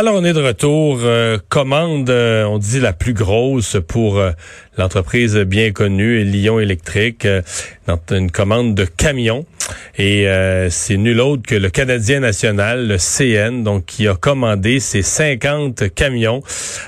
Alors, 0.00 0.14
on 0.14 0.22
est 0.22 0.32
de 0.32 0.40
retour. 0.40 1.00
Euh, 1.02 1.38
commande, 1.48 2.08
euh, 2.08 2.44
on 2.44 2.58
dit 2.58 2.78
la 2.78 2.92
plus 2.92 3.14
grosse 3.14 3.78
pour 3.88 4.20
euh, 4.20 4.30
l'entreprise 4.76 5.34
bien 5.38 5.72
connue, 5.72 6.22
Lyon 6.22 6.60
Électrique, 6.60 7.26
une 8.08 8.30
commande 8.30 8.76
de 8.76 8.84
camions. 8.84 9.44
Et 9.98 10.28
c'est 10.70 10.96
nul 10.96 11.20
autre 11.20 11.42
que 11.44 11.56
le 11.56 11.68
Canadien 11.68 12.20
national, 12.20 12.86
le 12.86 12.96
CN, 12.96 13.64
donc 13.64 13.86
qui 13.86 14.06
a 14.06 14.14
commandé 14.14 14.78
ces 14.78 15.02
50 15.02 15.92
camions 15.92 16.44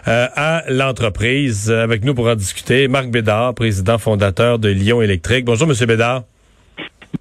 à 0.06 0.62
l'entreprise. 0.68 1.68
Avec 1.68 2.04
nous 2.04 2.14
pour 2.14 2.28
en 2.28 2.36
discuter, 2.36 2.86
Marc 2.86 3.08
Bédard, 3.08 3.54
président 3.54 3.98
fondateur 3.98 4.60
de 4.60 4.68
Lyon 4.68 5.02
Électrique. 5.02 5.44
Bonjour, 5.44 5.66
Monsieur 5.66 5.86
Bédard. 5.86 6.22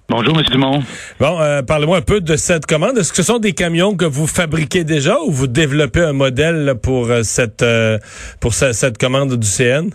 Bonjour, 0.08 0.38
M. 0.38 0.44
Dumont. 0.50 0.82
Bon, 1.18 1.40
euh, 1.40 1.62
parlez-moi 1.62 1.98
un 1.98 2.02
peu 2.02 2.20
de 2.20 2.36
cette 2.36 2.66
commande. 2.66 2.96
Est-ce 2.98 3.10
que 3.10 3.16
ce 3.16 3.22
sont 3.22 3.38
des 3.38 3.52
camions 3.52 3.96
que 3.96 4.04
vous 4.04 4.26
fabriquez 4.26 4.84
déjà 4.84 5.18
ou 5.20 5.30
vous 5.30 5.46
développez 5.46 6.02
un 6.02 6.12
modèle 6.12 6.74
pour 6.82 7.10
euh, 7.10 7.22
cette 7.22 7.62
euh, 7.62 7.98
pour 8.40 8.54
cette 8.54 8.98
commande 8.98 9.36
du 9.36 9.46
CN? 9.46 9.90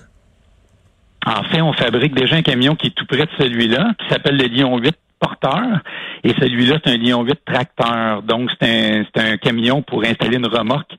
En 1.26 1.44
fait, 1.44 1.62
on 1.62 1.74
fabrique 1.74 2.14
déjà 2.14 2.36
un 2.36 2.42
camion 2.42 2.76
qui 2.76 2.88
est 2.88 2.96
tout 2.96 3.06
près 3.06 3.26
de 3.26 3.30
celui-là, 3.40 3.94
qui 4.00 4.10
s'appelle 4.10 4.38
le 4.38 4.48
Lion 4.48 4.78
8 4.78 4.96
porteur. 5.20 5.64
Et 6.24 6.34
celui-là, 6.40 6.80
c'est 6.84 6.92
un 6.92 6.98
Lion 6.98 7.24
8 7.24 7.40
tracteur. 7.46 8.22
Donc, 8.22 8.52
c'est 8.62 9.00
un, 9.16 9.34
un 9.34 9.38
camion 9.38 9.82
pour 9.82 10.04
installer 10.04 10.38
une 10.38 10.48
remorque 10.48 10.94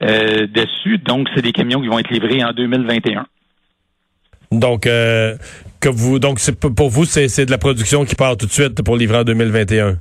dessus. 0.00 0.98
Donc, 0.98 1.28
c'est 1.34 1.42
des 1.42 1.52
camions 1.52 1.80
qui 1.80 1.88
vont 1.88 1.98
être 1.98 2.10
livrés 2.10 2.42
en 2.42 2.52
2021. 2.52 3.26
Donc, 4.52 4.86
euh, 4.86 5.36
donc 6.18 6.38
pour 6.76 6.90
vous, 6.90 7.04
c'est 7.04 7.44
de 7.46 7.50
la 7.50 7.58
production 7.58 8.04
qui 8.04 8.14
part 8.14 8.36
tout 8.36 8.46
de 8.46 8.52
suite 8.52 8.82
pour 8.82 8.96
livrer 8.96 9.18
en 9.18 9.24
2021. 9.24 9.96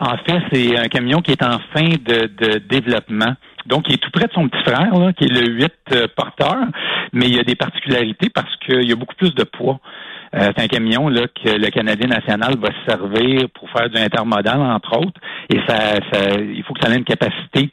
En 0.00 0.16
fait, 0.18 0.40
c'est 0.52 0.78
un 0.78 0.88
camion 0.88 1.20
qui 1.20 1.32
est 1.32 1.42
en 1.42 1.58
fin 1.72 1.88
de, 1.88 2.58
développement. 2.68 3.34
Donc, 3.66 3.84
il 3.88 3.94
est 3.94 3.98
tout 3.98 4.10
près 4.10 4.26
de 4.26 4.32
son 4.32 4.48
petit 4.48 4.62
frère, 4.62 4.92
qui 5.16 5.24
est 5.24 5.28
le 5.28 5.50
8 5.50 5.72
euh, 5.92 6.06
porteur, 6.16 6.56
mais 7.12 7.26
il 7.26 7.34
y 7.34 7.40
a 7.40 7.42
des 7.42 7.56
particularités 7.56 8.30
parce 8.30 8.54
qu'il 8.64 8.88
y 8.88 8.92
a 8.92 8.96
beaucoup 8.96 9.16
plus 9.16 9.34
de 9.34 9.44
poids. 9.44 9.80
Euh, 10.34 10.50
c'est 10.56 10.64
un 10.64 10.68
camion 10.68 11.08
là, 11.08 11.26
que 11.26 11.50
le 11.50 11.70
Canadien 11.70 12.08
national 12.08 12.56
va 12.58 12.68
se 12.68 12.90
servir 12.90 13.48
pour 13.54 13.70
faire 13.70 13.88
du 13.88 13.96
intermodal, 13.96 14.60
entre 14.60 14.98
autres, 14.98 15.20
et 15.48 15.58
ça, 15.66 15.94
ça 16.12 16.34
il 16.38 16.62
faut 16.64 16.74
que 16.74 16.80
ça 16.84 16.92
ait 16.92 16.98
une 16.98 17.04
capacité 17.04 17.70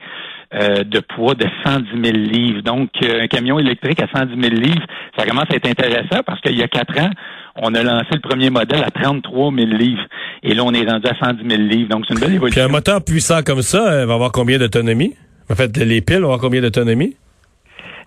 euh, 0.54 0.84
de 0.84 1.00
poids 1.00 1.34
de 1.34 1.46
110 1.66 1.90
000 1.92 2.18
livres. 2.18 2.62
Donc, 2.62 2.90
euh, 3.04 3.24
un 3.24 3.28
camion 3.28 3.60
électrique 3.60 4.00
à 4.02 4.08
110 4.08 4.40
000 4.40 4.56
livres, 4.56 4.86
ça 5.18 5.26
commence 5.26 5.46
à 5.50 5.56
être 5.56 5.68
intéressant 5.68 6.22
parce 6.26 6.40
qu'il 6.40 6.58
y 6.58 6.64
a 6.64 6.68
quatre 6.68 6.98
ans, 7.00 7.10
on 7.56 7.74
a 7.74 7.84
lancé 7.84 8.10
le 8.14 8.20
premier 8.20 8.50
modèle 8.50 8.84
à 8.84 8.92
33 8.92 9.52
000 9.54 9.68
livres. 9.72 10.04
Et 10.44 10.54
là, 10.54 10.64
on 10.64 10.72
est 10.74 10.90
rendu 10.90 11.08
à 11.08 11.16
110 11.26 11.50
000 11.50 11.62
livres. 11.64 11.90
Donc, 11.90 12.06
c'est 12.08 12.14
une 12.14 12.20
belle 12.20 12.36
évolution. 12.36 12.62
Puis 12.62 12.70
un 12.70 12.72
moteur 12.72 13.04
puissant 13.04 13.42
comme 13.44 13.64
ça 13.64 13.86
euh, 13.86 14.06
va 14.06 14.14
avoir 14.14 14.32
combien 14.32 14.58
d'autonomie? 14.58 15.16
En 15.50 15.56
fait, 15.56 15.76
les 15.78 16.02
piles 16.02 16.20
vont 16.20 16.26
avoir 16.26 16.40
combien 16.40 16.62
d'autonomie? 16.62 17.16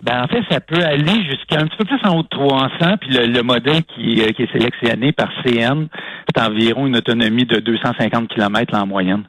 Ben, 0.01 0.23
en 0.23 0.27
fait, 0.27 0.41
ça 0.49 0.61
peut 0.61 0.81
aller 0.81 1.25
jusqu'à 1.25 1.59
un 1.59 1.67
petit 1.67 1.77
peu 1.77 1.85
plus 1.85 1.99
en 2.03 2.17
haut 2.17 2.23
de 2.23 2.29
300. 2.29 2.97
Puis 3.01 3.09
le, 3.11 3.41
modèle 3.43 3.83
qui, 3.83 4.15
qui, 4.15 4.43
est 4.43 4.51
sélectionné 4.51 5.11
par 5.11 5.29
CN, 5.43 5.87
c'est 6.27 6.41
environ 6.41 6.87
une 6.87 6.95
autonomie 6.95 7.45
de 7.45 7.59
250 7.59 8.29
km 8.29 8.77
en 8.77 8.87
moyenne. 8.87 9.23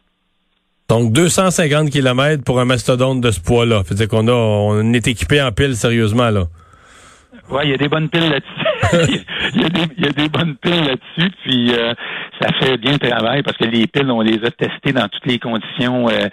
Donc 0.89 1.13
250 1.13 1.91
km 1.91 2.43
pour 2.45 2.61
un 2.61 2.65
mastodonte 2.65 3.21
de 3.21 3.31
ce 3.31 3.41
poids-là. 3.41 3.83
Fait 3.85 3.95
dire 3.95 4.09
qu'on 4.09 4.29
a, 4.29 4.33
on 4.33 4.93
est 4.93 5.07
équipé 5.07 5.41
en 5.43 5.53
pile 5.53 5.77
sérieusement 5.77 6.31
là. 6.31 6.45
Ouais, 7.51 7.63
il 7.65 7.71
y 7.71 7.75
a 7.75 7.77
des 7.77 7.89
bonnes 7.89 8.09
piles 8.09 8.31
là-dessus. 8.31 9.25
il, 9.57 10.03
y 10.03 10.07
a 10.07 10.13
des 10.13 10.29
bonnes 10.29 10.57
piles 10.57 10.85
là-dessus, 10.85 11.31
puis 11.43 11.73
euh, 11.75 11.95
ça 12.41 12.53
fait 12.61 12.77
bien 12.77 12.93
le 12.93 12.99
travail 12.99 13.43
parce 13.43 13.57
que 13.57 13.65
les 13.65 13.87
piles, 13.87 14.11
on 14.11 14.21
les 14.21 14.39
a 14.45 14.51
testées 14.51 14.93
dans 14.93 15.09
toutes 15.09 15.27
les 15.27 15.39
conditions 15.39 16.09
euh, 16.09 16.29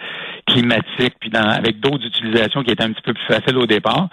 climatiques, 0.46 1.14
puis 1.20 1.30
dans, 1.30 1.48
avec 1.48 1.80
d'autres 1.80 2.06
utilisations 2.06 2.62
qui 2.62 2.70
étaient 2.70 2.84
un 2.84 2.92
petit 2.92 3.02
peu 3.02 3.14
plus 3.14 3.26
faciles 3.26 3.56
au 3.56 3.66
départ. 3.66 4.08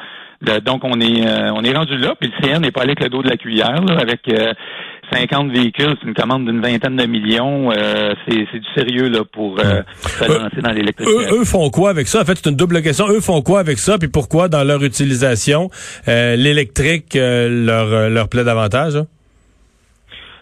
donc 0.64 0.84
on 0.84 1.00
est 1.00 1.28
euh, 1.28 1.52
on 1.54 1.64
est 1.64 1.76
rendu 1.76 1.98
là, 1.98 2.16
puis 2.20 2.32
le 2.32 2.48
CN 2.48 2.60
n'est 2.60 2.72
pas 2.72 2.82
allé 2.82 2.92
avec 2.92 3.04
le 3.04 3.10
dos 3.10 3.24
de 3.24 3.30
la 3.30 3.38
cuillère, 3.38 3.82
là, 3.84 3.98
avec 4.00 4.28
50 5.12 5.52
véhicules, 5.52 5.96
c'est 6.02 6.08
une 6.08 6.14
commande 6.14 6.46
d'une 6.46 6.62
vingtaine 6.62 6.96
de 6.96 7.06
millions. 7.06 7.72
Euh, 7.72 8.14
c'est, 8.28 8.36
du 8.36 8.66
sérieux 8.76 9.10
là 9.10 9.24
pour 9.32 9.58
euh, 9.60 9.82
se 10.02 10.26
lancer 10.26 10.62
dans 10.62 10.72
l'électricité. 10.72 11.32
Eux, 11.32 11.44
font 11.46 11.70
quoi 11.70 11.90
avec 11.90 12.08
ça? 12.08 12.22
En 12.22 12.26
fait, 12.26 12.36
c'est 12.36 12.50
une 12.50 12.56
double 12.56 12.82
question. 12.82 13.08
Eux 13.10 13.22
font 13.22 13.42
quoi 13.42 13.60
avec 13.60 13.78
ça? 13.78 13.98
Puis 13.98 14.08
pourquoi, 14.08 14.48
dans 14.48 14.64
leur 14.64 14.84
utilisation, 14.84 15.70
euh, 16.08 16.36
l'électrique 16.36 17.16
leur, 17.16 18.10
leur 18.10 18.30
plaît 18.30 18.44
davantage? 18.44 18.96
Hein? 18.96 19.06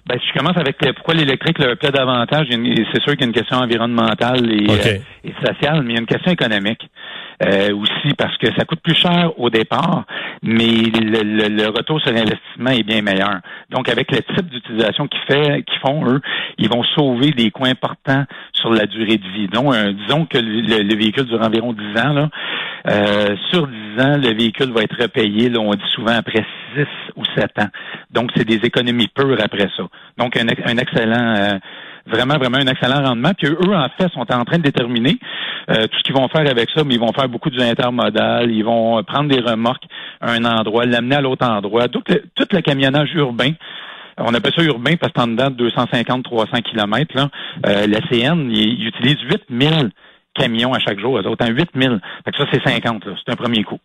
Ben, 0.06 0.20
si 0.20 0.28
je 0.34 0.38
commence 0.38 0.58
avec 0.58 0.78
pourquoi 0.96 1.14
l'électrique 1.14 1.60
leur 1.60 1.78
plaît 1.78 1.92
davantage, 1.92 2.48
c'est 2.50 3.02
sûr 3.02 3.14
qu'il 3.14 3.22
y 3.22 3.24
a 3.24 3.28
une 3.28 3.34
question 3.34 3.58
environnementale 3.58 4.52
et, 4.52 5.00
et 5.24 5.34
sociale, 5.46 5.82
mais 5.84 5.94
il 5.94 5.96
y 5.96 5.98
a 5.98 6.02
une 6.02 6.06
question 6.06 6.32
économique. 6.32 6.90
Euh, 7.42 7.76
aussi 7.76 8.14
parce 8.18 8.38
que 8.38 8.48
ça 8.56 8.64
coûte 8.64 8.80
plus 8.82 8.96
cher 8.96 9.32
au 9.38 9.50
départ, 9.50 10.06
mais 10.44 10.66
le, 10.66 11.68
retour 11.68 12.00
sur 12.00 12.12
l'investissement 12.12 12.70
est 12.70 12.84
bien 12.84 13.02
meilleur. 13.02 13.40
Donc, 13.70 13.90
avec 13.90 14.12
le 14.12 14.20
type 14.22 14.48
d'utilisation 14.50 15.08
qu'ils 15.08 15.22
fait, 15.28 15.64
qu'ils 15.64 15.80
font, 15.80 16.08
eux, 16.08 16.22
ils 16.58 16.70
vont 16.70 16.84
sauver 16.96 17.32
des 17.32 17.50
coûts 17.52 17.66
importants 17.66 18.26
sur 18.54 18.72
la 18.72 18.86
durée 18.86 19.18
de 19.18 19.28
vie. 19.30 19.48
Donc, 19.48 19.74
disons 20.06 20.26
que 20.26 20.38
le, 20.38 20.96
véhicule 20.96 21.26
dure 21.26 21.42
environ 21.42 21.74
10 21.74 22.02
ans. 22.02 22.14
Là, 22.14 22.30
euh, 22.90 23.36
sur 23.52 23.68
10 23.68 24.02
ans, 24.02 24.18
le 24.18 24.34
véhicule 24.36 24.72
va 24.72 24.84
être 24.84 25.02
repayé, 25.02 25.50
là, 25.50 25.60
on 25.60 25.72
dit 25.72 25.82
souvent 25.94 26.16
après 26.16 26.46
6 26.76 26.86
ou 27.16 27.24
7 27.36 27.52
ans. 27.60 27.70
Donc, 28.12 28.32
c'est 28.36 28.46
des 28.46 28.60
économies 28.66 29.08
pures 29.08 29.38
après 29.42 29.70
ça. 29.76 29.84
Donc, 30.18 30.38
un, 30.38 30.48
un 30.48 30.78
excellent... 30.78 31.36
Euh, 31.36 31.60
vraiment, 32.06 32.38
vraiment 32.38 32.58
un 32.58 32.68
excellent 32.68 33.02
rendement. 33.02 33.32
Puis 33.38 33.48
eux, 33.48 33.76
en 33.76 33.88
fait, 33.98 34.10
sont 34.12 34.32
en 34.32 34.46
train 34.46 34.58
de 34.58 34.64
déterminer 34.64 35.18
euh, 35.70 35.88
tout 35.88 35.98
ce 35.98 36.04
qu'ils 36.04 36.16
vont 36.16 36.28
faire 36.28 36.50
avec 36.50 36.70
ça, 36.76 36.84
mais 36.84 36.96
ils 36.96 37.00
vont 37.00 37.14
faire 37.14 37.30
beaucoup 37.30 37.50
du 37.50 37.62
intermodal, 37.62 38.52
ils 38.52 38.64
vont 38.64 39.04
prendre 39.04 39.30
des 39.30 39.40
remorques 39.40 39.86
à 40.22 40.32
un 40.32 40.44
endroit, 40.46 40.86
l'amener 40.86 41.16
à 41.16 41.22
l'autre 41.22 41.48
endroit. 41.48 41.88
Tout 41.88 42.04
le, 42.08 42.24
tout 42.36 42.48
le 42.52 42.62
camionnage 42.62 43.14
urbain. 43.14 43.52
On 44.18 44.34
appelle 44.34 44.54
ça 44.56 44.64
urbain 44.64 44.96
parce 44.96 45.12
que 45.12 45.22
en 45.22 45.28
dedans 45.28 45.50
de 45.50 45.70
250-300 45.70 46.62
kilomètres, 46.62 47.16
là, 47.16 47.30
euh, 47.66 47.88
la 47.88 48.00
CN, 48.10 48.50
il, 48.52 48.88
utilise 48.88 49.18
8000 49.50 49.90
camions 50.36 50.74
à 50.74 50.80
chaque 50.80 51.00
jour, 51.00 51.14
autant 51.26 51.48
8000. 51.48 52.00
Fait 52.26 52.32
que 52.32 52.38
ça, 52.38 52.46
c'est 52.52 52.64
50, 52.64 53.06
c'est 53.26 53.32
un 53.32 53.36
premier 53.36 53.64
coup. 53.64 53.80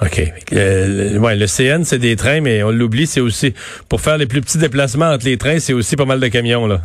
OK. 0.00 0.20
Euh, 0.52 1.18
ouais, 1.18 1.36
le 1.36 1.46
CN, 1.46 1.84
c'est 1.84 1.98
des 1.98 2.16
trains, 2.16 2.40
mais 2.40 2.62
on 2.62 2.70
l'oublie, 2.70 3.06
c'est 3.06 3.20
aussi, 3.20 3.54
pour 3.88 4.00
faire 4.00 4.18
les 4.18 4.26
plus 4.26 4.40
petits 4.40 4.58
déplacements 4.58 5.10
entre 5.10 5.26
les 5.26 5.36
trains, 5.36 5.58
c'est 5.60 5.72
aussi 5.72 5.96
pas 5.96 6.04
mal 6.04 6.18
de 6.18 6.28
camions, 6.28 6.66
là. 6.66 6.80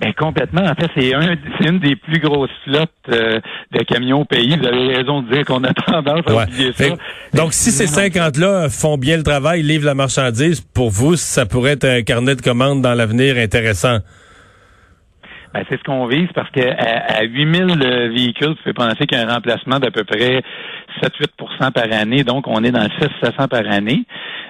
Ben 0.00 0.12
complètement. 0.14 0.62
En 0.62 0.74
fait, 0.76 0.88
c'est 0.96 1.12
un, 1.12 1.34
une 1.60 1.80
des 1.80 1.96
plus 1.96 2.20
grosses 2.20 2.50
flottes 2.64 2.90
euh, 3.08 3.40
de 3.72 3.82
camions 3.82 4.20
au 4.20 4.24
pays. 4.24 4.56
Vous 4.56 4.64
avez 4.64 4.94
raison 4.94 5.22
de 5.22 5.32
dire 5.32 5.44
qu'on 5.44 5.64
a 5.64 5.72
tendance 5.86 6.22
à 6.28 6.44
oublier 6.44 6.72
ça. 6.72 6.84
donc, 7.34 7.52
si 7.52 7.72
ces 7.72 7.86
50-là 7.86 8.68
font 8.68 8.96
bien 8.96 9.16
le 9.16 9.24
travail, 9.24 9.62
livrent 9.62 9.86
la 9.86 9.96
marchandise, 9.96 10.60
pour 10.60 10.90
vous, 10.90 11.16
ça 11.16 11.46
pourrait 11.46 11.72
être 11.72 11.84
un 11.84 12.02
carnet 12.02 12.36
de 12.36 12.42
commandes 12.42 12.80
dans 12.80 12.94
l'avenir 12.94 13.36
intéressant. 13.38 13.98
Ben, 15.54 15.64
c'est 15.68 15.78
ce 15.78 15.82
qu'on 15.84 16.06
vise 16.06 16.28
parce 16.34 16.50
que 16.50 16.60
à, 16.60 17.22
8000 17.22 17.82
euh, 17.82 18.08
véhicules, 18.08 18.48
vous 18.48 18.54
pouvez 18.56 18.74
penser 18.74 19.06
qu'il 19.06 19.18
y 19.18 19.20
a 19.20 19.28
un 19.28 19.34
remplacement 19.34 19.78
d'à 19.78 19.90
peu 19.90 20.04
près 20.04 20.42
7-8% 21.02 21.72
par 21.72 21.92
année. 21.92 22.24
Donc, 22.24 22.46
on 22.46 22.62
est 22.64 22.70
dans 22.70 22.82
le 22.82 22.90
600 23.22 23.48
par 23.48 23.66
année. 23.70 24.04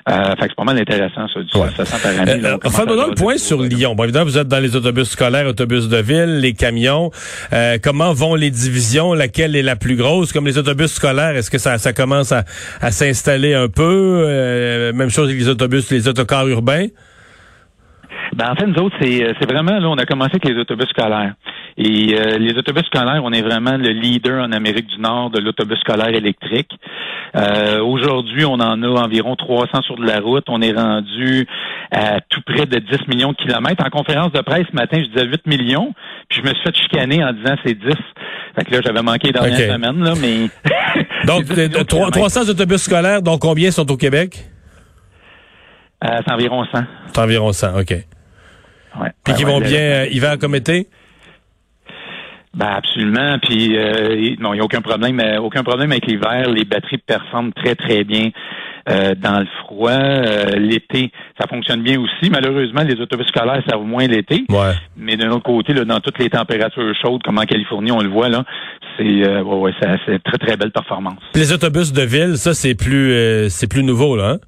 Euh, 0.09 0.31
fait 0.31 0.37
que 0.37 0.43
c'est 0.49 0.55
pas 0.55 0.65
mal 0.65 0.79
intéressant, 0.79 1.29
ça, 1.29 1.41
du 1.41 1.49
700 1.51 1.97
par 2.03 2.21
année. 2.21 2.45
Euh, 2.45 2.57
enfin, 2.65 2.85
le 2.85 3.15
point 3.15 3.37
sur 3.37 3.63
Lyon. 3.63 3.95
Bon, 3.95 4.05
évidemment, 4.05 4.25
vous 4.25 4.39
êtes 4.39 4.49
dans 4.49 4.61
les 4.61 4.75
autobus 4.75 5.11
scolaires, 5.11 5.47
autobus 5.47 5.89
de 5.89 5.99
ville, 5.99 6.41
les 6.41 6.55
camions. 6.55 7.11
Euh, 7.53 7.79
comment 7.83 8.13
vont 8.13 8.35
les 8.35 8.51
divisions? 8.51 9.13
Laquelle 9.13 9.55
est 9.55 9.63
la 9.63 9.77
plus 9.77 9.97
grosse? 9.97 10.33
Comme 10.33 10.47
les 10.47 10.57
autobus 10.57 10.93
scolaires, 10.93 11.37
est-ce 11.37 11.51
que 11.51 11.59
ça, 11.59 11.79
ça 11.79 11.93
commence 11.93 12.33
à, 12.33 12.45
à 12.81 12.91
s'installer 12.91 13.55
un 13.55 13.69
peu? 13.69 14.25
Euh, 14.27 14.93
même 14.93 15.11
chose 15.11 15.29
avec 15.29 15.39
les 15.39 15.49
autobus, 15.49 15.91
les 15.91 16.09
autocars 16.09 16.49
urbains? 16.49 16.87
Ben, 18.35 18.51
en 18.51 18.55
fait, 18.57 18.67
nous 18.67 18.83
autres, 18.83 18.97
c'est, 19.01 19.25
euh, 19.25 19.33
c'est 19.41 19.51
vraiment, 19.51 19.79
là, 19.79 19.89
on 19.89 19.97
a 19.97 20.05
commencé 20.05 20.33
avec 20.33 20.45
les 20.45 20.61
autobus 20.61 20.89
scolaires. 20.89 21.35
Et 21.77 22.15
euh, 22.15 22.39
les 22.39 22.57
autobus 22.59 22.85
scolaires, 22.87 23.21
on 23.23 23.33
est 23.33 23.43
vraiment 23.43 23.77
le 23.77 23.91
leader 23.91 24.43
en 24.43 24.53
Amérique 24.53 24.87
du 24.87 25.01
Nord 25.01 25.31
de 25.31 25.41
l'autobus 25.41 25.79
scolaire 25.79 26.09
électrique. 26.09 26.71
Euh, 27.37 27.81
aujourd'hui, 27.83 28.45
on 28.45 28.55
en 28.55 28.83
a 28.83 28.89
environ 28.89 29.37
300 29.37 29.83
sur 29.83 29.97
de 29.97 30.05
la 30.05 30.21
route. 30.21 30.45
On 30.49 30.61
est 30.61 30.73
rendu 30.73 31.47
à 31.91 32.21
tout 32.21 32.41
près 32.45 32.67
de 32.67 32.79
10 32.79 33.09
millions 33.09 33.33
de 33.33 33.37
kilomètres. 33.37 33.85
En 33.85 33.91
conférence 33.91 34.33
de 34.33 34.41
presse 34.41 34.67
ce 34.71 34.75
matin, 34.75 34.99
je 35.01 35.07
disais 35.07 35.27
8 35.27 35.47
millions, 35.47 35.95
puis 36.29 36.41
je 36.43 36.49
me 36.49 36.55
suis 36.55 36.63
fait 36.65 36.77
chicaner 36.77 37.25
en 37.25 37.33
disant 37.33 37.55
c'est 37.65 37.75
10. 37.75 37.95
Fait 38.57 38.65
que 38.65 38.75
là, 38.75 38.81
j'avais 38.85 39.03
manqué 39.03 39.31
dans 39.31 39.43
dernière 39.43 39.75
semaine, 39.75 40.03
là, 40.03 40.15
mais... 40.21 40.49
donc, 41.27 41.45
300 42.11 42.51
autobus 42.51 42.83
scolaires, 42.83 43.23
donc 43.23 43.41
combien 43.41 43.71
sont 43.71 43.91
au 43.91 43.97
Québec? 43.97 44.47
Euh, 46.05 46.09
c'est 46.27 46.33
environ 46.33 46.65
100. 46.65 46.81
C'est 47.13 47.19
environ 47.19 47.53
100, 47.53 47.81
OK. 47.81 47.95
Ouais. 49.01 49.11
Puis 49.25 49.35
qui 49.35 49.45
vont 49.45 49.61
bien 49.61 49.81
euh, 49.81 50.07
hiver 50.11 50.39
comme 50.39 50.55
été? 50.55 50.87
Ben 52.55 52.67
absolument. 52.77 53.39
Puis 53.43 53.77
euh, 53.77 54.35
non, 54.41 54.53
il 54.53 54.57
n'y 54.57 54.61
a 54.61 54.65
aucun 54.65 54.81
problème, 54.81 55.21
euh, 55.21 55.39
aucun 55.41 55.63
problème 55.63 55.93
avec 55.93 56.07
l'hiver. 56.07 56.51
Les 56.51 56.65
batteries 56.65 56.99
performent 56.99 57.53
très 57.53 57.75
très 57.75 58.05
bien. 58.05 58.31
euh, 58.91 59.15
dans 59.15 59.41
le 59.41 59.47
froid. 59.65 59.99
l'été, 60.57 61.13
ça 61.39 61.47
fonctionne 61.47 61.83
bien 61.83 62.01
aussi. 62.01 62.31
Malheureusement, 62.31 62.81
les 62.83 62.99
autobus 62.99 63.27
scolaires 63.27 63.63
servent 63.69 63.85
moins 63.85 64.07
l'été. 64.07 64.47
Ouais. 64.49 64.73
Mais 64.97 65.19
d'un 65.19 65.29
autre 65.29 65.43
côté, 65.43 65.75
là, 65.75 65.85
dans 65.85 66.01
toutes 66.01 66.19
les 66.19 66.31
températures 66.31 66.95
chaudes, 67.03 67.23
comme 67.23 67.37
en 67.37 67.43
Californie, 67.45 67.93
on 67.93 68.01
le 68.01 68.09
voit 68.09 68.31
là, 68.31 68.45
c'est 68.97 69.43
ouais, 69.43 69.73
c'est 70.07 70.23
très 70.23 70.39
très 70.39 70.57
belle 70.57 70.73
performance. 70.73 71.21
les 71.35 71.53
autobus 71.53 71.93
de 71.93 72.03
ville, 72.03 72.39
ça 72.39 72.55
c'est 72.55 72.75
plus 72.75 73.51
c'est 73.51 73.69
plus 73.69 73.83
nouveau 73.85 74.17
là. 74.17 74.31
Hein? 74.31 74.39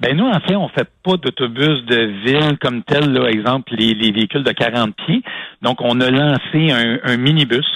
Ben 0.00 0.16
nous, 0.16 0.26
en 0.26 0.40
fait, 0.40 0.54
on 0.54 0.68
fait 0.68 0.88
pas 1.04 1.16
d'autobus 1.16 1.84
de 1.86 2.04
ville 2.24 2.56
comme 2.60 2.82
tel, 2.84 3.12
là, 3.12 3.28
exemple, 3.28 3.74
les, 3.76 4.12
véhicules 4.12 4.44
de 4.44 4.52
40 4.52 4.94
pieds. 5.06 5.22
Donc, 5.62 5.78
on 5.80 6.00
a 6.00 6.10
lancé 6.10 6.70
un, 6.70 7.16
minibus. 7.16 7.66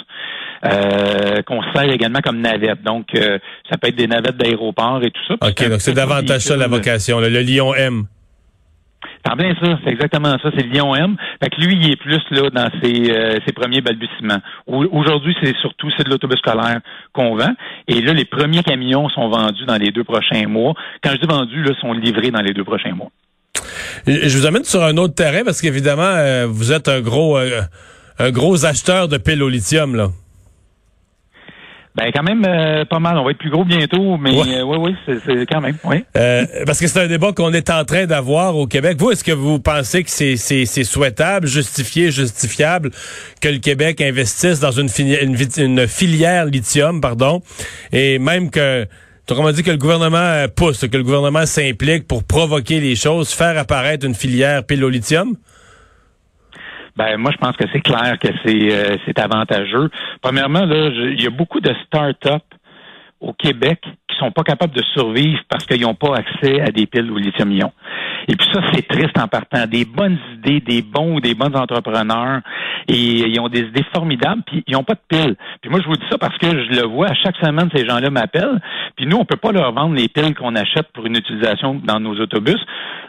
Euh, 0.64 1.42
qu'on 1.42 1.60
sert 1.74 1.90
également 1.90 2.20
comme 2.20 2.40
navette. 2.40 2.84
Donc, 2.84 3.08
euh, 3.16 3.40
ça 3.68 3.76
peut 3.78 3.88
être 3.88 3.96
des 3.96 4.06
navettes 4.06 4.36
d'aéroport 4.36 5.02
et 5.02 5.10
tout 5.10 5.20
ça. 5.26 5.34
OK, 5.48 5.68
donc 5.68 5.80
c'est 5.80 5.92
davantage 5.92 6.42
ça 6.42 6.56
la 6.56 6.68
vocation, 6.68 7.18
le 7.18 7.28
Lion 7.28 7.74
M. 7.74 8.04
C'est 9.24 9.36
bien 9.36 9.54
ça, 9.62 9.78
c'est 9.84 9.90
exactement 9.90 10.36
ça, 10.42 10.50
c'est 10.56 10.66
le 10.66 10.72
Lion 10.72 10.94
M. 10.94 11.16
Fait 11.42 11.50
que 11.50 11.60
lui, 11.60 11.76
il 11.76 11.92
est 11.92 11.96
plus 11.96 12.20
là 12.30 12.50
dans 12.50 12.68
ses, 12.82 13.10
euh, 13.10 13.38
ses 13.46 13.52
premiers 13.52 13.80
balbutiements. 13.80 14.40
Aujourd'hui, 14.66 15.34
c'est 15.42 15.56
surtout 15.58 15.90
c'est 15.96 16.04
de 16.04 16.10
l'autobus 16.10 16.38
scolaire 16.38 16.80
qu'on 17.12 17.36
vend. 17.36 17.54
Et 17.88 18.00
là, 18.00 18.12
les 18.12 18.24
premiers 18.24 18.62
camions 18.62 19.08
sont 19.10 19.28
vendus 19.28 19.64
dans 19.64 19.76
les 19.76 19.90
deux 19.90 20.04
prochains 20.04 20.46
mois. 20.48 20.74
Quand 21.02 21.10
je 21.12 21.18
dis 21.18 21.26
vendus, 21.26 21.62
là, 21.62 21.72
sont 21.80 21.92
livrés 21.92 22.30
dans 22.30 22.40
les 22.40 22.52
deux 22.52 22.64
prochains 22.64 22.94
mois. 22.94 23.10
Je 24.06 24.36
vous 24.36 24.46
amène 24.46 24.64
sur 24.64 24.82
un 24.82 24.96
autre 24.96 25.14
terrain 25.14 25.44
parce 25.44 25.60
qu'évidemment, 25.60 26.02
euh, 26.02 26.46
vous 26.48 26.72
êtes 26.72 26.88
un 26.88 27.00
gros 27.00 27.38
euh, 27.38 27.62
un 28.18 28.30
gros 28.30 28.64
acheteur 28.64 29.08
de 29.08 29.18
piles 29.18 29.42
au 29.42 29.48
lithium, 29.48 29.94
là. 29.94 30.08
Ben 31.94 32.10
quand 32.14 32.22
même 32.22 32.42
euh, 32.46 32.84
pas 32.86 33.00
mal. 33.00 33.18
On 33.18 33.24
va 33.24 33.32
être 33.32 33.38
plus 33.38 33.50
gros 33.50 33.64
bientôt, 33.64 34.16
mais 34.16 34.30
oui, 34.30 34.54
euh, 34.54 34.64
oui, 34.64 34.96
c'est 35.06 35.46
quand 35.46 35.60
même. 35.60 35.76
Oui. 35.84 36.04
Euh, 36.16 36.46
parce 36.64 36.80
que 36.80 36.86
c'est 36.86 37.00
un 37.00 37.06
débat 37.06 37.32
qu'on 37.32 37.52
est 37.52 37.68
en 37.68 37.84
train 37.84 38.06
d'avoir 38.06 38.56
au 38.56 38.66
Québec. 38.66 38.96
Vous, 38.98 39.10
est-ce 39.10 39.22
que 39.22 39.32
vous 39.32 39.58
pensez 39.58 40.02
que 40.02 40.10
c'est 40.10 40.84
souhaitable, 40.84 41.46
justifié, 41.46 42.10
justifiable 42.10 42.90
que 43.42 43.48
le 43.48 43.58
Québec 43.58 44.00
investisse 44.00 44.58
dans 44.58 44.70
une, 44.70 44.88
une, 44.98 45.36
une 45.58 45.86
filière 45.86 46.46
lithium, 46.46 47.00
pardon, 47.00 47.42
et 47.92 48.18
même 48.18 48.50
que 48.50 48.86
on 49.30 49.50
dit 49.50 49.62
que 49.62 49.70
le 49.70 49.78
gouvernement 49.78 50.46
pousse, 50.54 50.86
que 50.86 50.96
le 50.96 51.04
gouvernement 51.04 51.46
s'implique 51.46 52.06
pour 52.06 52.24
provoquer 52.24 52.80
les 52.80 52.96
choses, 52.96 53.32
faire 53.32 53.56
apparaître 53.56 54.04
une 54.04 54.14
filière 54.14 54.64
pile 54.64 54.84
au 54.84 54.90
lithium? 54.90 55.36
Ben 56.96 57.16
moi 57.16 57.30
je 57.32 57.38
pense 57.38 57.56
que 57.56 57.64
c'est 57.72 57.80
clair 57.80 58.18
que 58.18 58.28
c'est 58.44 58.72
euh, 58.72 58.96
c'est 59.06 59.18
avantageux. 59.18 59.90
Premièrement 60.20 60.64
là, 60.66 60.88
il 60.88 61.22
y 61.22 61.26
a 61.26 61.30
beaucoup 61.30 61.60
de 61.60 61.74
start-up 61.86 62.42
au 63.20 63.32
Québec 63.32 63.80
sont 64.22 64.30
pas 64.30 64.42
capables 64.42 64.74
de 64.74 64.82
survivre 64.94 65.40
parce 65.48 65.66
qu'ils 65.66 65.82
n'ont 65.82 65.94
pas 65.94 66.14
accès 66.14 66.60
à 66.60 66.70
des 66.70 66.86
piles 66.86 67.10
au 67.10 67.18
lithium-ion. 67.18 67.72
Et 68.28 68.36
puis 68.36 68.46
ça, 68.52 68.60
c'est 68.72 68.86
triste 68.86 69.18
en 69.18 69.26
partant. 69.26 69.66
Des 69.66 69.84
bonnes 69.84 70.18
idées, 70.34 70.60
des 70.60 70.82
bons 70.82 71.16
ou 71.16 71.20
des 71.20 71.34
bons 71.34 71.54
entrepreneurs, 71.54 72.40
et 72.88 72.94
ils 72.94 73.40
ont 73.40 73.48
des 73.48 73.60
idées 73.60 73.84
formidables, 73.92 74.42
puis 74.46 74.62
ils 74.66 74.74
n'ont 74.74 74.84
pas 74.84 74.94
de 74.94 75.00
piles. 75.08 75.36
Puis 75.60 75.70
moi, 75.70 75.80
je 75.82 75.88
vous 75.88 75.96
dis 75.96 76.06
ça 76.10 76.18
parce 76.18 76.36
que 76.38 76.46
je 76.46 76.80
le 76.80 76.86
vois 76.86 77.08
à 77.08 77.14
chaque 77.14 77.36
semaine, 77.36 77.68
ces 77.74 77.84
gens-là 77.86 78.10
m'appellent. 78.10 78.60
Puis 78.96 79.06
nous, 79.06 79.16
on 79.16 79.24
peut 79.24 79.36
pas 79.36 79.52
leur 79.52 79.72
vendre 79.72 79.94
les 79.94 80.08
piles 80.08 80.34
qu'on 80.34 80.54
achète 80.54 80.88
pour 80.92 81.06
une 81.06 81.16
utilisation 81.16 81.80
dans 81.82 81.98
nos 81.98 82.14
autobus. 82.20 82.60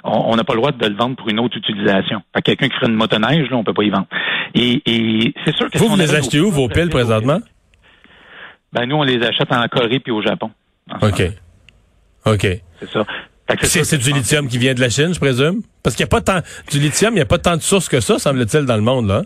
On 0.04 0.36
n'a 0.36 0.44
pas 0.44 0.54
le 0.54 0.60
droit 0.60 0.72
de 0.72 0.88
le 0.88 0.96
vendre 0.96 1.16
pour 1.16 1.30
une 1.30 1.40
autre 1.40 1.58
utilisation. 1.58 2.22
Fait 2.36 2.42
quelqu'un 2.42 2.68
qui 2.70 2.76
ferait 2.76 2.88
une 2.88 2.98
motoneige, 2.98 3.50
là, 3.50 3.58
on 3.58 3.64
peut 3.64 3.74
pas 3.74 3.84
y 3.84 3.90
vendre. 3.90 4.08
Et, 4.56 4.82
et 4.86 5.34
c'est 5.46 5.56
sûr 5.56 5.70
que... 5.70 5.78
Vous, 5.78 5.88
vous 5.88 5.98
les 5.98 6.16
achetez 6.16 6.40
où, 6.40 6.50
vos 6.50 6.68
piles, 6.68 6.90
présentement? 6.90 7.40
Ben, 8.74 8.88
nous, 8.88 8.96
on 8.96 9.04
les 9.04 9.22
achète 9.24 9.52
en 9.52 9.64
Corée 9.68 10.00
puis 10.00 10.12
au 10.12 10.22
Japon. 10.22 10.50
OK. 11.02 11.22
OK. 12.26 12.48
C'est 12.80 12.90
ça. 12.90 13.06
C'est 13.84 13.98
du 13.98 14.12
lithium 14.12 14.48
qui 14.48 14.58
vient 14.58 14.74
de 14.74 14.80
la 14.80 14.90
Chine, 14.90 15.14
je 15.14 15.20
présume? 15.20 15.62
Parce 15.84 15.96
qu'il 15.96 16.06
n'y 16.06 16.10
a 16.10 16.12
pas 16.12 16.22
tant 16.22 16.40
du 16.72 16.80
lithium, 16.80 17.14
il 17.14 17.18
n'y 17.18 17.22
a 17.22 17.26
pas 17.26 17.38
tant 17.38 17.58
de 17.58 17.62
sources 17.62 17.90
que 17.90 18.00
ça, 18.00 18.18
semble-t-il, 18.18 18.66
dans 18.66 18.76
le 18.76 18.82
monde, 18.82 19.08
là. 19.08 19.24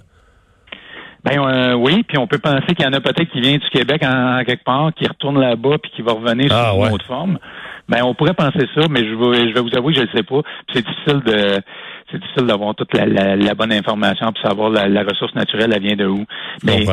Ben 1.24 1.40
euh, 1.40 1.74
oui, 1.74 2.04
puis 2.04 2.18
on 2.18 2.28
peut 2.28 2.38
penser 2.38 2.68
qu'il 2.68 2.86
y 2.86 2.88
en 2.88 2.94
a 2.94 3.02
peut-être 3.02 3.30
qui 3.32 3.42
vient 3.42 3.58
du 3.58 3.70
Québec 3.70 4.02
en, 4.06 4.44
quelque 4.46 4.64
part, 4.64 4.94
qui 4.94 5.06
retourne 5.06 5.40
là-bas 5.40 5.78
puis 5.82 5.92
qui 5.96 6.02
va 6.02 6.14
revenir 6.14 6.52
ah, 6.52 6.72
sous 6.72 6.86
une 6.86 6.94
autre 6.94 7.06
forme. 7.06 7.38
Ben 7.90 8.04
on 8.04 8.14
pourrait 8.14 8.34
penser 8.34 8.66
ça, 8.76 8.88
mais 8.90 9.00
je 9.00 9.14
vais, 9.14 9.50
je 9.50 9.54
vais 9.54 9.62
vous 9.62 9.76
avouer 9.76 9.94
que 9.94 10.00
je 10.00 10.06
ne 10.06 10.12
sais 10.16 10.24
pas. 10.24 10.42
C'est 10.74 10.86
difficile 10.86 11.22
de 11.26 11.62
c'est 12.10 12.20
difficile 12.20 12.46
d'avoir 12.46 12.74
toute 12.76 12.94
la, 12.94 13.54
bonne 13.56 13.74
information 13.74 14.32
pour 14.32 14.42
savoir 14.42 14.70
la, 14.70 15.04
ressource 15.04 15.36
naturelle, 15.36 15.72
elle 15.76 15.82
vient 15.82 15.96
de 15.96 16.06
où. 16.06 16.26
Mais, 16.64 16.86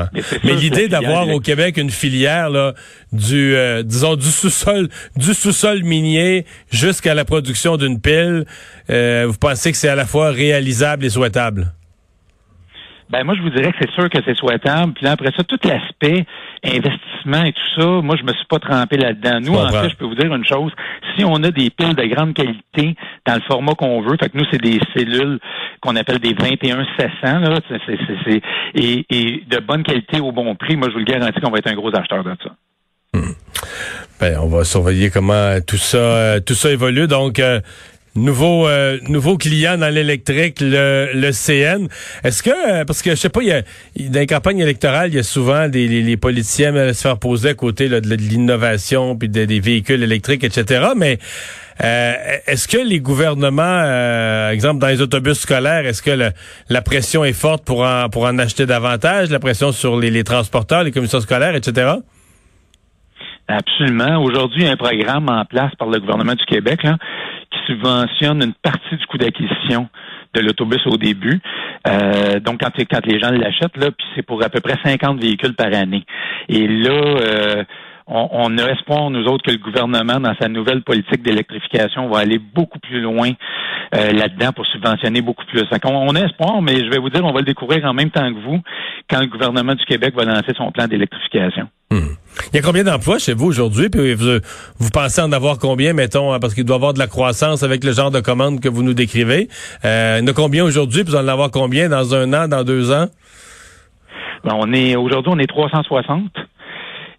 mais, 0.42 0.54
l'idée 0.54 0.88
d'avoir 0.88 1.28
au 1.28 1.40
Québec 1.40 1.76
une 1.76 1.90
filière 1.90 2.50
là, 2.50 2.74
du 3.12 3.54
euh, 3.54 3.82
disons 3.82 4.16
du 4.16 4.26
sous-sol 4.26 4.88
du 5.16 5.34
sous-sol 5.34 5.84
minier 5.84 6.46
jusqu'à 6.70 7.14
la 7.14 7.24
production 7.24 7.76
d'une 7.76 8.00
pile, 8.00 8.44
euh, 8.90 9.26
vous 9.28 9.38
pensez 9.38 9.70
que 9.70 9.76
c'est 9.76 9.88
à 9.88 9.94
la 9.94 10.06
fois 10.06 10.30
réalisable 10.30 11.04
et 11.04 11.10
souhaitable? 11.10 11.72
Ben 13.10 13.22
moi, 13.22 13.34
je 13.36 13.42
vous 13.42 13.50
dirais 13.50 13.70
que 13.70 13.78
c'est 13.80 13.90
sûr 13.90 14.08
que 14.08 14.18
c'est 14.24 14.36
souhaitable. 14.36 14.92
Puis 14.94 15.04
là, 15.04 15.12
après 15.12 15.30
ça, 15.36 15.44
tout 15.44 15.58
l'aspect 15.62 16.24
investissement 16.64 17.44
et 17.44 17.52
tout 17.52 17.80
ça, 17.80 17.86
moi, 18.02 18.16
je 18.16 18.24
me 18.24 18.32
suis 18.32 18.46
pas 18.48 18.58
trempé 18.58 18.96
là-dedans. 18.96 19.40
Nous, 19.40 19.54
en 19.54 19.68
fait, 19.68 19.90
je 19.90 19.96
peux 19.96 20.06
vous 20.06 20.14
dire 20.14 20.32
une 20.34 20.44
chose. 20.44 20.72
Si 21.16 21.24
on 21.24 21.36
a 21.42 21.50
des 21.50 21.70
piles 21.70 21.94
de 21.94 22.04
grande 22.04 22.34
qualité 22.34 22.96
dans 23.26 23.34
le 23.34 23.40
format 23.42 23.74
qu'on 23.74 24.02
veut, 24.02 24.16
fait 24.18 24.30
que 24.30 24.38
nous, 24.38 24.44
c'est 24.50 24.60
des 24.60 24.80
cellules 24.96 25.38
qu'on 25.80 25.96
appelle 25.96 26.18
des 26.18 26.34
21 26.34 26.84
700, 26.98 27.38
là, 27.40 27.60
c'est, 27.68 28.42
et, 28.74 29.06
et, 29.10 29.44
de 29.48 29.58
bonne 29.58 29.82
qualité 29.82 30.20
au 30.20 30.32
bon 30.32 30.54
prix, 30.54 30.76
moi, 30.76 30.88
je 30.88 30.94
vous 30.94 31.00
le 31.00 31.04
garantis 31.04 31.40
qu'on 31.40 31.50
va 31.50 31.58
être 31.58 31.70
un 31.70 31.74
gros 31.74 31.94
acheteur 31.94 32.24
de 32.24 32.34
ça. 32.42 32.50
Hmm. 33.14 33.32
Ben, 34.20 34.38
on 34.40 34.48
va 34.48 34.64
surveiller 34.64 35.10
comment 35.10 35.60
tout 35.66 35.76
ça, 35.76 35.98
euh, 35.98 36.40
tout 36.40 36.54
ça 36.54 36.70
évolue. 36.70 37.06
Donc, 37.06 37.38
euh, 37.38 37.60
Nouveau 38.16 38.68
euh, 38.68 39.00
nouveau 39.08 39.36
client 39.36 39.76
dans 39.76 39.92
l'électrique, 39.92 40.60
le, 40.60 41.10
le 41.14 41.32
CN. 41.32 41.88
Est-ce 42.22 42.44
que 42.44 42.50
euh, 42.50 42.84
parce 42.84 43.02
que 43.02 43.10
je 43.10 43.16
sais 43.16 43.28
pas, 43.28 43.42
il 43.42 43.48
y 43.48 43.52
a 43.52 43.62
dans 44.08 44.20
les 44.20 44.26
campagnes 44.28 44.60
électorales, 44.60 45.10
il 45.10 45.16
y 45.16 45.18
a 45.18 45.24
souvent 45.24 45.68
des 45.68 45.88
les, 45.88 46.16
politiciens 46.16 46.76
à 46.76 46.94
se 46.94 47.00
faire 47.00 47.18
poser 47.18 47.48
à 47.48 47.54
côté 47.54 47.88
de, 47.88 47.96
l'innovation 48.14 49.16
puis 49.16 49.28
des 49.28 49.58
véhicules 49.58 50.00
électriques, 50.00 50.44
etc. 50.44 50.90
Mais 50.96 51.18
euh, 51.82 52.14
est-ce 52.46 52.68
que 52.68 52.78
les 52.78 53.00
gouvernements, 53.00 54.48
exemple 54.48 54.78
dans 54.80 54.88
les 54.88 55.00
autobus 55.00 55.40
scolaires, 55.40 55.84
est-ce 55.84 56.00
que 56.00 56.30
la 56.68 56.82
pression 56.82 57.24
est 57.24 57.32
forte 57.32 57.64
pour 57.64 57.82
en 57.82 58.08
pour 58.10 58.26
en 58.26 58.38
acheter 58.38 58.64
davantage, 58.64 59.30
la 59.30 59.40
pression 59.40 59.72
sur 59.72 59.98
les, 59.98 60.10
les 60.12 60.22
transporteurs, 60.22 60.84
les 60.84 60.92
commissions 60.92 61.20
scolaires, 61.20 61.56
etc. 61.56 61.94
Absolument. 63.46 64.22
Aujourd'hui, 64.22 64.62
il 64.62 64.66
y 64.66 64.68
a 64.68 64.72
un 64.72 64.76
programme 64.76 65.28
en 65.28 65.44
place 65.44 65.74
par 65.76 65.88
le 65.88 66.00
gouvernement 66.00 66.34
du 66.34 66.44
Québec 66.46 66.82
là, 66.82 66.96
subventionne 67.66 68.42
une 68.42 68.54
partie 68.54 68.96
du 68.96 69.06
coût 69.06 69.18
d'acquisition 69.18 69.88
de 70.34 70.40
l'autobus 70.40 70.80
au 70.86 70.96
début. 70.96 71.40
Euh, 71.86 72.40
donc, 72.40 72.60
quand, 72.60 72.70
quand 72.90 73.06
les 73.06 73.20
gens 73.20 73.30
l'achètent, 73.30 73.72
puis 73.72 74.06
c'est 74.16 74.22
pour 74.22 74.42
à 74.42 74.48
peu 74.48 74.60
près 74.60 74.76
50 74.84 75.20
véhicules 75.20 75.54
par 75.54 75.72
année. 75.74 76.04
Et 76.48 76.66
là, 76.66 76.90
euh, 76.90 77.64
on, 78.06 78.28
on, 78.32 78.58
a 78.58 78.70
espoir, 78.70 79.10
nous 79.10 79.24
autres, 79.24 79.44
que 79.44 79.50
le 79.50 79.58
gouvernement, 79.58 80.20
dans 80.20 80.34
sa 80.38 80.48
nouvelle 80.48 80.82
politique 80.82 81.22
d'électrification, 81.22 82.08
va 82.08 82.18
aller 82.18 82.38
beaucoup 82.38 82.78
plus 82.78 83.00
loin 83.00 83.30
euh, 83.94 84.12
là-dedans 84.12 84.52
pour 84.52 84.66
subventionner 84.66 85.22
beaucoup 85.22 85.44
plus. 85.46 85.62
Donc, 85.62 85.80
on, 85.84 86.08
on, 86.08 86.14
a 86.14 86.20
espoir, 86.20 86.60
mais 86.60 86.84
je 86.84 86.90
vais 86.90 86.98
vous 86.98 87.08
dire, 87.08 87.24
on 87.24 87.32
va 87.32 87.40
le 87.40 87.46
découvrir 87.46 87.84
en 87.84 87.94
même 87.94 88.10
temps 88.10 88.28
que 88.32 88.40
vous 88.44 88.60
quand 89.10 89.20
le 89.20 89.26
gouvernement 89.26 89.74
du 89.74 89.84
Québec 89.84 90.14
va 90.14 90.24
lancer 90.24 90.52
son 90.56 90.70
plan 90.70 90.86
d'électrification. 90.86 91.68
Hmm. 91.90 92.14
Il 92.52 92.56
y 92.56 92.58
a 92.58 92.62
combien 92.62 92.84
d'emplois 92.84 93.18
chez 93.18 93.34
vous 93.34 93.46
aujourd'hui? 93.46 93.88
Puis 93.88 94.14
vous, 94.14 94.38
vous, 94.78 94.90
pensez 94.90 95.20
en 95.22 95.32
avoir 95.32 95.58
combien, 95.58 95.92
mettons, 95.92 96.32
hein, 96.32 96.40
parce 96.40 96.54
qu'il 96.54 96.64
doit 96.64 96.76
y 96.76 96.78
avoir 96.78 96.94
de 96.94 96.98
la 96.98 97.06
croissance 97.06 97.62
avec 97.62 97.84
le 97.84 97.92
genre 97.92 98.10
de 98.10 98.20
commande 98.20 98.60
que 98.60 98.68
vous 98.68 98.82
nous 98.82 98.94
décrivez. 98.94 99.48
Euh, 99.84 100.18
il 100.18 100.24
y 100.24 100.28
en 100.28 100.30
a 100.30 100.34
combien 100.34 100.64
aujourd'hui? 100.64 101.04
Puis 101.04 101.12
vous 101.12 101.18
en 101.18 101.28
avoir 101.28 101.50
combien 101.50 101.88
dans 101.88 102.14
un 102.14 102.32
an, 102.32 102.48
dans 102.48 102.64
deux 102.64 102.92
ans? 102.92 103.06
Ben, 104.44 104.56
on 104.58 104.72
est 104.72 104.96
aujourd'hui, 104.96 105.32
on 105.34 105.38
est 105.38 105.46
360. 105.46 106.30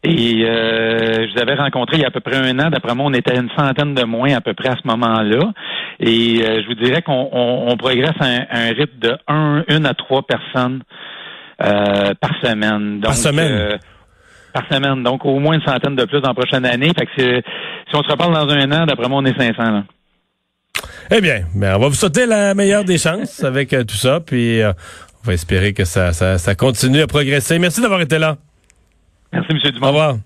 Et 0.06 0.46
euh, 0.46 1.28
je 1.28 1.34
vous 1.34 1.42
avais 1.42 1.56
rencontré 1.56 1.98
il 1.98 2.02
y 2.02 2.06
a 2.06 2.10
à 2.10 2.12
peu 2.12 2.20
près 2.20 2.36
un 2.36 2.60
an. 2.60 2.70
D'après 2.70 2.94
moi, 2.94 3.08
on 3.08 3.14
était 3.14 3.32
à 3.32 3.40
une 3.40 3.50
centaine 3.58 3.96
de 3.96 4.04
moins 4.04 4.36
à 4.36 4.42
peu 4.42 4.54
près 4.54 4.70
à 4.70 4.76
ce 4.76 4.88
moment-là. 4.88 5.52
Et 6.00 6.44
euh, 6.44 6.62
je 6.62 6.68
vous 6.68 6.76
dirais 6.76 7.02
qu'on 7.02 7.76
progresse 7.80 8.14
à 8.20 8.26
un, 8.26 8.68
rythme 8.68 9.00
de 9.00 9.18
un, 9.28 9.64
une 9.68 9.86
à 9.88 9.96
trois 9.96 10.22
personnes 10.22 10.84
euh, 11.64 12.14
par 12.22 12.32
semaine. 12.44 13.02
par 13.02 13.16
semaine? 13.16 13.80
par 14.54 14.64
semaine. 14.72 15.04
Donc, 15.04 15.26
au 15.26 15.40
moins 15.40 15.56
une 15.56 15.66
centaine 15.66 15.96
de 15.96 16.06
plus 16.06 16.22
dans 16.22 16.30
la 16.30 16.34
prochaine 16.36 16.66
année. 16.66 16.92
Fait 16.98 17.08
que 17.08 17.42
si 17.90 17.96
on 17.96 18.04
se 18.04 18.10
reparle 18.10 18.34
dans 18.34 18.48
un 18.48 18.72
an, 18.72 18.86
d'après 18.86 19.10
moi, 19.10 19.22
on 19.22 19.26
est 19.26 19.38
500. 19.38 19.84
Eh 21.12 21.20
bien, 21.20 21.42
ben, 21.56 21.76
on 21.76 21.80
va 21.80 21.88
vous 21.88 21.96
souhaiter 21.96 22.26
la 22.26 22.54
meilleure 22.54 22.86
des 22.86 22.98
chances 22.98 23.44
avec 23.44 23.70
tout 23.72 23.96
ça. 23.96 24.20
Puis, 24.20 24.62
on 24.64 25.28
va 25.28 25.34
espérer 25.34 25.74
que 25.74 25.84
ça, 25.84 26.14
ça, 26.14 26.38
ça 26.38 26.56
continue 26.56 27.02
à 27.02 27.08
progresser. 27.08 27.58
Merci 27.60 27.82
d'avoir 27.82 28.02
été 28.02 28.20
là. 28.20 28.38
Merci, 29.36 29.52
M. 29.52 29.72
Dumont. 29.74 29.86
Au 29.86 29.90
revoir. 29.90 30.18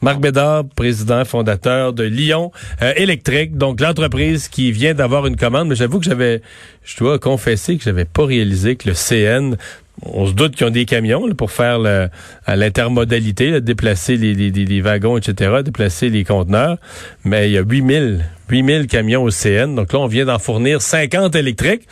Marc 0.00 0.20
Bédard, 0.20 0.64
président 0.76 1.24
fondateur 1.24 1.92
de 1.92 2.04
Lyon 2.04 2.52
euh, 2.82 2.92
Électrique, 2.96 3.56
donc 3.56 3.80
l'entreprise 3.80 4.48
qui 4.48 4.70
vient 4.70 4.94
d'avoir 4.94 5.26
une 5.26 5.36
commande. 5.36 5.68
Mais 5.68 5.74
j'avoue 5.74 5.98
que 5.98 6.04
j'avais, 6.04 6.40
je 6.84 6.96
dois 6.96 7.18
confesser 7.18 7.76
que 7.76 7.82
j'avais 7.82 8.04
pas 8.04 8.24
réalisé 8.24 8.76
que 8.76 8.88
le 8.88 8.94
CN 8.94 9.56
on 10.04 10.26
se 10.26 10.32
doute 10.32 10.54
qu'ils 10.54 10.66
ont 10.66 10.70
des 10.70 10.84
camions 10.84 11.28
pour 11.34 11.50
faire 11.50 11.78
l'intermodalité, 12.46 13.60
déplacer 13.60 14.16
les, 14.16 14.34
les, 14.34 14.80
wagons, 14.80 15.16
etc., 15.16 15.62
déplacer 15.64 16.08
les 16.08 16.24
conteneurs. 16.24 16.78
Mais 17.24 17.48
il 17.48 17.52
y 17.52 17.58
a 17.58 17.62
8000 17.62 18.24
8000 18.48 18.86
camions 18.86 19.22
au 19.22 19.30
CN. 19.30 19.74
Donc 19.74 19.92
là, 19.92 20.00
on 20.00 20.06
vient 20.06 20.24
d'en 20.24 20.38
fournir 20.38 20.82
50 20.82 21.34
électriques. 21.36 21.82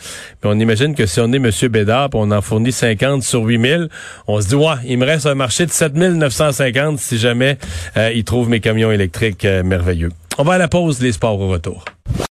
Mais 0.43 0.49
on 0.49 0.59
imagine 0.59 0.95
que 0.95 1.05
si 1.05 1.19
on 1.19 1.31
est 1.31 1.37
M. 1.37 1.51
Bédard, 1.69 2.09
on 2.13 2.31
en 2.31 2.41
fournit 2.41 2.71
50 2.71 3.23
sur 3.23 3.43
8000, 3.43 3.89
on 4.27 4.41
se 4.41 4.49
dit, 4.49 4.55
ouais, 4.55 4.75
il 4.85 4.97
me 4.97 5.05
reste 5.05 5.25
un 5.25 5.35
marché 5.35 5.65
de 5.65 5.71
7950 5.71 6.99
si 6.99 7.17
jamais 7.17 7.57
euh, 7.95 8.11
il 8.13 8.23
trouve 8.23 8.49
mes 8.49 8.59
camions 8.59 8.91
électriques 8.91 9.45
euh, 9.45 9.63
merveilleux. 9.63 10.11
On 10.37 10.43
va 10.43 10.53
à 10.53 10.57
la 10.57 10.67
pause, 10.67 11.01
les 11.01 11.11
sports 11.11 11.39
au 11.39 11.49
retour. 11.49 11.83